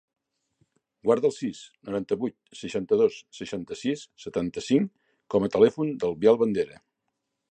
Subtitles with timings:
[1.07, 4.91] Guarda el sis, noranta-vuit, seixanta-dos, seixanta-sis, setanta-cinc
[5.35, 6.83] com a telèfon del Biel Bandera.